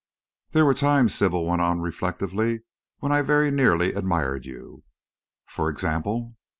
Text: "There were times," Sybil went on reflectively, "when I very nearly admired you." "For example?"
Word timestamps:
"There 0.53 0.65
were 0.65 0.73
times," 0.73 1.13
Sybil 1.13 1.45
went 1.45 1.61
on 1.61 1.79
reflectively, 1.81 2.63
"when 3.01 3.11
I 3.11 3.21
very 3.21 3.51
nearly 3.51 3.93
admired 3.93 4.47
you." 4.47 4.81
"For 5.45 5.69
example?" 5.69 6.33